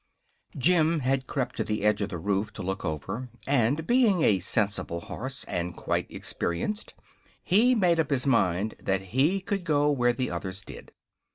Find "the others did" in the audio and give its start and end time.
10.11-10.91